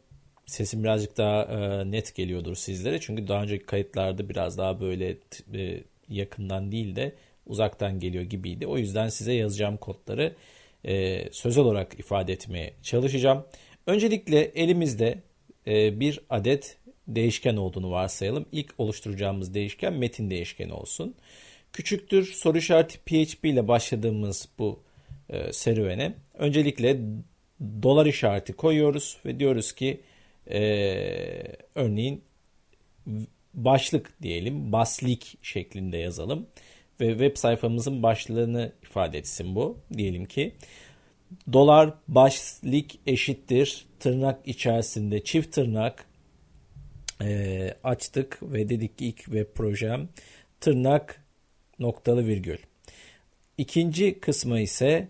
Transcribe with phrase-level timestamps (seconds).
[0.46, 3.00] sesim birazcık daha net geliyordur sizlere.
[3.00, 5.16] Çünkü daha önceki kayıtlarda biraz daha böyle
[6.08, 7.14] yakından değil de
[7.46, 8.66] uzaktan geliyor gibiydi.
[8.66, 10.34] O yüzden size yazacağım kodları
[11.32, 13.44] sözel olarak ifade etmeye çalışacağım.
[13.86, 15.18] Öncelikle elimizde
[16.00, 18.46] bir adet değişken olduğunu varsayalım.
[18.52, 21.14] İlk oluşturacağımız değişken metin değişkeni olsun
[21.72, 22.24] küçüktür.
[22.24, 24.82] Soru işareti PHP ile başladığımız bu
[25.28, 26.14] e, serüvene.
[26.34, 27.00] Öncelikle
[27.82, 30.00] dolar işareti koyuyoruz ve diyoruz ki
[30.50, 30.60] e,
[31.74, 32.24] örneğin
[33.54, 36.46] başlık diyelim baslik şeklinde yazalım
[37.00, 39.78] ve web sayfamızın başlığını ifade etsin bu.
[39.96, 40.54] Diyelim ki
[41.52, 46.04] dolar başlık eşittir tırnak içerisinde çift tırnak
[47.22, 50.08] e, açtık ve dedik ki ilk web projem
[50.60, 51.21] tırnak
[51.82, 52.58] noktalı virgül.
[53.58, 55.08] İkinci kısmı ise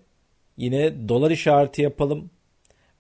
[0.57, 2.31] yine dolar işareti yapalım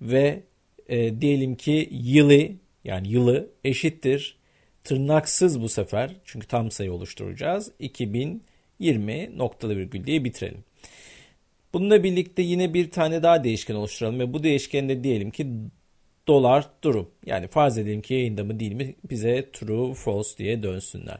[0.01, 0.43] ve
[0.89, 2.49] e, diyelim ki yılı
[2.85, 4.37] yani yılı eşittir
[4.85, 10.65] tırnaksız bu sefer çünkü tam sayı oluşturacağız 2020 noktalı virgül diye bitirelim.
[11.73, 15.47] Bununla birlikte yine bir tane daha değişken oluşturalım ve bu değişkende diyelim ki
[16.29, 17.11] dolar durum.
[17.27, 21.19] Yani farz edelim ki yayında mı değil mi bize true false diye dönsünler.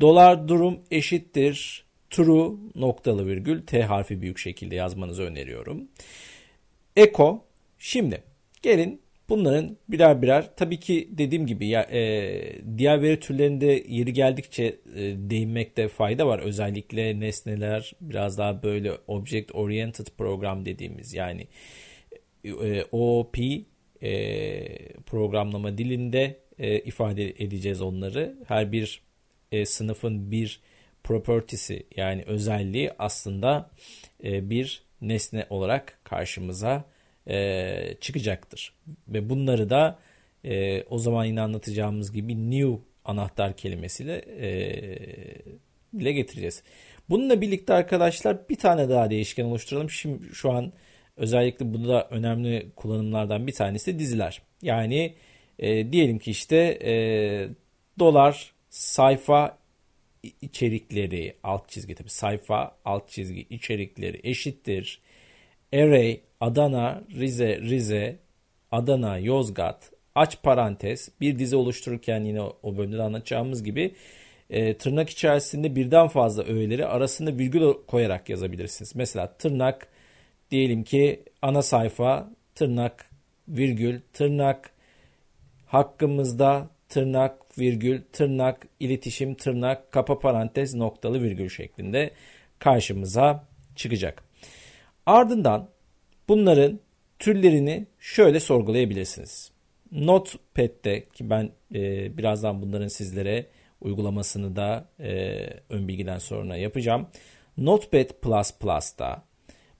[0.00, 5.88] Dolar durum eşittir true noktalı virgül t harfi büyük şekilde yazmanızı öneriyorum.
[6.96, 7.44] Eko
[7.78, 8.22] şimdi
[8.62, 12.32] gelin bunların birer birer tabii ki dediğim gibi ya e,
[12.78, 14.76] diğer veri türlerinde yeri geldikçe e,
[15.16, 16.38] değinmekte fayda var.
[16.38, 21.46] Özellikle nesneler biraz daha böyle object oriented program dediğimiz yani
[22.44, 23.38] e, OOP
[24.02, 24.12] e,
[25.06, 28.36] programlama dilinde e, ifade edeceğiz onları.
[28.46, 29.02] Her bir
[29.52, 30.60] e, sınıfın bir
[31.04, 33.70] property'si yani özelliği aslında
[34.24, 36.84] e, bir nesne olarak karşımıza
[37.28, 38.74] e, çıkacaktır.
[39.08, 39.98] Ve bunları da
[40.44, 44.48] e, o zaman yine anlatacağımız gibi new anahtar kelimesiyle e,
[45.98, 46.62] dile getireceğiz.
[47.10, 49.90] Bununla birlikte arkadaşlar bir tane daha değişken oluşturalım.
[49.90, 50.72] Şimdi şu an
[51.16, 54.42] özellikle bu da önemli kullanımlardan bir tanesi diziler.
[54.62, 55.14] Yani
[55.58, 56.94] e, diyelim ki işte e,
[57.98, 59.58] dolar sayfa
[60.42, 65.00] içerikleri alt çizgi tabi sayfa alt çizgi içerikleri eşittir.
[65.74, 68.18] Array Adana Rize Rize
[68.70, 73.94] Adana Yozgat aç parantez bir dizi oluştururken yine o bölümde de anlatacağımız gibi
[74.50, 78.96] e, tırnak içerisinde birden fazla öğeleri arasında virgül koyarak yazabilirsiniz.
[78.96, 79.88] Mesela tırnak
[80.50, 83.10] diyelim ki ana sayfa tırnak
[83.48, 84.70] virgül tırnak
[85.66, 92.10] hakkımızda tırnak, virgül, tırnak, iletişim, tırnak, kapa parantez, noktalı virgül şeklinde
[92.58, 93.44] karşımıza
[93.76, 94.24] çıkacak.
[95.06, 95.68] Ardından
[96.28, 96.80] bunların
[97.18, 99.50] türlerini şöyle sorgulayabilirsiniz.
[99.92, 103.46] Notepad'de ki ben e, birazdan bunların sizlere
[103.80, 105.38] uygulamasını da e,
[105.70, 107.06] ön bilgiden sonra yapacağım.
[107.58, 109.22] Notepad++'da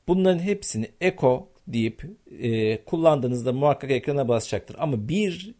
[0.08, 2.04] bunların hepsini echo deyip
[2.40, 4.76] e, kullandığınızda muhakkak ekrana basacaktır.
[4.78, 5.54] Ama bir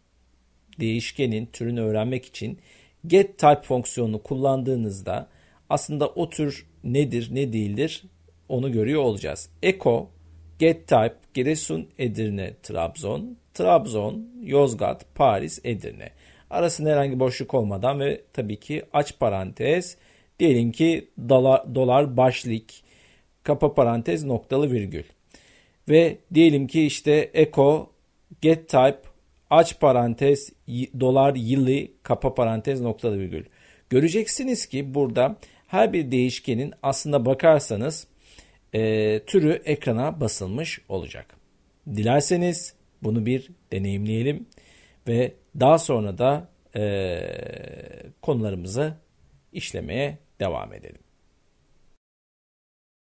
[0.80, 2.58] değişkenin türünü öğrenmek için
[3.06, 5.28] get type fonksiyonunu kullandığınızda
[5.70, 8.04] aslında o tür nedir ne değildir
[8.48, 9.48] onu görüyor olacağız.
[9.62, 10.10] Echo
[10.58, 16.10] get type Giresun Edirne Trabzon Trabzon Yozgat Paris Edirne
[16.50, 19.96] arasında herhangi boşluk olmadan ve tabii ki aç parantez
[20.38, 22.64] diyelim ki dolar, dolar başlık
[23.42, 25.04] kapa parantez noktalı virgül
[25.88, 27.90] ve diyelim ki işte echo
[28.40, 29.11] get type
[29.52, 30.52] aç parantez
[31.00, 33.44] dolar yılı kapa parantez noktalı virgül.
[33.90, 38.06] Göreceksiniz ki burada her bir değişkenin aslında bakarsanız
[38.74, 41.36] e, türü ekrana basılmış olacak.
[41.86, 44.46] Dilerseniz bunu bir deneyimleyelim
[45.08, 46.82] Ve daha sonra da e,
[48.22, 48.94] konularımızı
[49.52, 51.00] işlemeye devam edelim.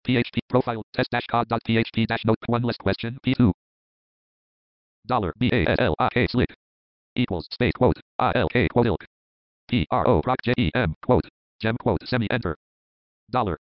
[0.03, 3.53] PHP profile test dash cod dot PHP dash note one list question P2
[5.07, 6.53] dollar B A L I K slick
[7.15, 9.05] equals space quote I L K quote ilk.
[9.67, 11.27] P R O proc J E M quote
[11.61, 12.55] gem quote semi enter
[13.31, 13.57] dollar.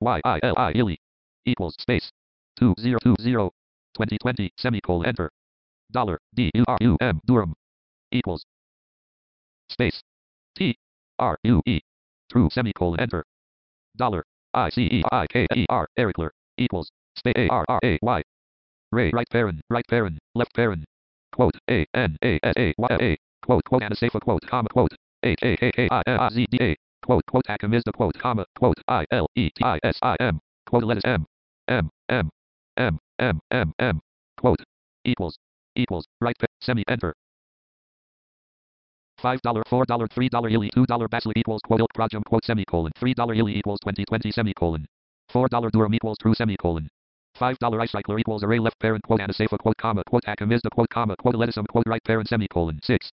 [0.00, 0.98] Y I L I illy
[1.46, 2.10] equals space
[2.58, 3.50] two zero two zero
[3.94, 5.30] 2020 semicolon enter.
[5.92, 7.54] Dollar D U R U M Durham.
[8.10, 8.44] Equals.
[9.70, 10.02] Space.
[10.56, 10.76] T
[11.18, 11.80] R U E
[12.30, 13.24] true semicolon enter.
[13.96, 14.24] Dollar.
[14.52, 16.90] I C E I K E R Ericler equals.
[17.16, 17.34] Space.
[17.36, 18.22] A R R A Y
[18.94, 20.84] Ray right parent right parent left parent
[21.32, 23.16] quote A N A S A Y A.
[23.42, 24.94] Quote quote Anasafa quote comma quote
[25.24, 26.76] H A K K I N I Z D A.
[27.04, 30.16] Quote quote Acom is the quote comma quote I L E T I S I
[30.20, 30.38] M.
[30.66, 31.26] Quote lettuce M
[31.66, 32.30] M M
[32.76, 34.00] M M M M.
[34.38, 34.62] Quote
[35.04, 35.36] equals
[35.74, 37.12] equals right semi enter.
[39.18, 42.44] Five dollar four dollar three dollar illy two dollar basilic equals quote ilk projum quote
[42.44, 44.86] semicolon three dollar illy equals twenty twenty semicolon.
[45.30, 46.88] Four dollar durham equals true semicolon
[47.34, 50.70] five dollar icycler equals array left parent quote anasafa quote comma quote acom is the
[50.70, 53.10] quote comma quote lettuce quote right parent semicolon six.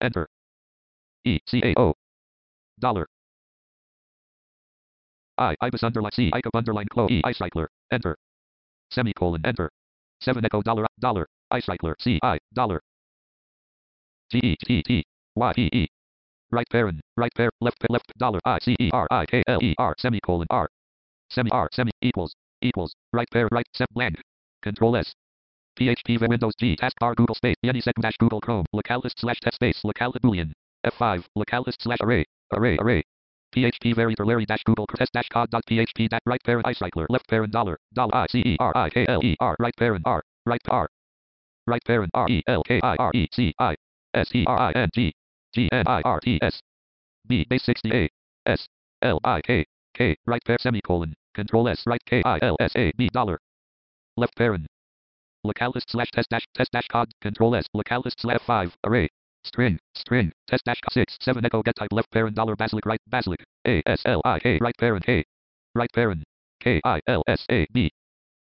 [0.00, 0.28] Enter.
[1.24, 1.94] E c a o.
[2.78, 3.06] Dollar.
[5.38, 8.16] I ibis underline c icop underline clo e icycler enter.
[8.90, 9.70] Semicolon enter.
[10.20, 12.80] Seven echo dollar dollar icycler c i dollar.
[14.30, 15.04] G e t t
[15.36, 15.86] y e e.
[16.50, 19.74] Right parent right parent left left dollar i c e r i k l e
[19.78, 20.68] r semicolon r.
[21.30, 24.16] Semi r semi equals equals right parent right sem blank.
[24.62, 25.14] Control s.
[25.78, 26.76] PHP Windows G.
[26.76, 27.56] Taskbar Google space.
[27.64, 28.66] Unisec dash Google Chrome.
[28.74, 29.80] Localist slash test space.
[29.84, 30.52] Localist boolean.
[30.86, 32.24] F5 localist slash array.
[32.52, 33.02] Array array.
[33.54, 37.28] PHP variable Larry dash Google test dash cod dot PHP dash right parent iCycler left
[37.28, 37.78] parent dollar.
[37.94, 39.56] Dollar I C E R I K L E R.
[39.58, 40.22] Right parent R.
[40.46, 40.88] Right R.
[41.66, 43.76] Right parent R E L K I R E C I
[44.14, 45.12] S E R I N G
[45.54, 46.60] G N I R T S.
[47.26, 48.08] B base 60 A
[48.46, 48.66] S
[49.02, 49.64] L I K
[49.94, 52.02] K right parent semicolon control S right?
[52.04, 53.38] K I L S A B dollar.
[54.16, 54.66] Left parent
[55.46, 59.08] localist slash test dash test dash cod control S localist slash 5 array.
[59.44, 63.40] String string test dash 6 7 echo get type left parent dollar basilic right basilic.
[63.68, 65.24] A S L I K right parent K
[65.76, 66.24] right parent
[66.60, 67.88] K I L S A B.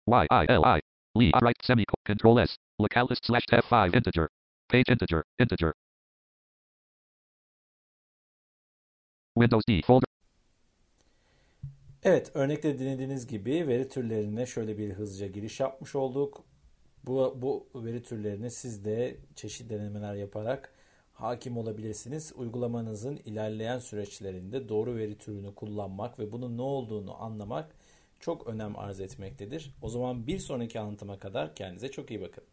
[0.06, 0.81] Y I L I.
[1.14, 4.31] Lee right semicolon control S localist slash F5 integer.
[4.70, 5.75] Page integer integer.
[9.37, 10.06] Windows D folder
[12.02, 16.44] Evet, örnekte dinlediğiniz gibi veri türlerine şöyle bir hızlıca giriş yapmış olduk.
[17.04, 20.72] Bu, bu veri türlerine siz de çeşitli denemeler yaparak
[21.12, 22.32] hakim olabilirsiniz.
[22.36, 27.74] Uygulamanızın ilerleyen süreçlerinde doğru veri türünü kullanmak ve bunun ne olduğunu anlamak
[28.20, 29.74] çok önem arz etmektedir.
[29.82, 32.44] O zaman bir sonraki anlatıma kadar kendinize çok iyi bakın.